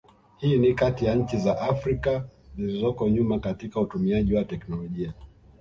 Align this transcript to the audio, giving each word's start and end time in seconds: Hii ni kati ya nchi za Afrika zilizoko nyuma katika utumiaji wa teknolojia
Hii 0.37 0.57
ni 0.57 0.73
kati 0.73 1.05
ya 1.05 1.15
nchi 1.15 1.37
za 1.37 1.61
Afrika 1.61 2.25
zilizoko 2.55 3.09
nyuma 3.09 3.39
katika 3.39 3.79
utumiaji 3.81 4.35
wa 4.35 4.43
teknolojia 4.43 5.13